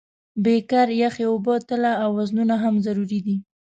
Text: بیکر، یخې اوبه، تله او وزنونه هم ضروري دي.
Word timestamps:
بیکر، 0.43 0.87
یخې 1.01 1.25
اوبه، 1.31 1.55
تله 1.67 1.91
او 2.03 2.09
وزنونه 2.19 2.55
هم 2.63 2.75
ضروري 2.85 3.19
دي. 3.25 3.37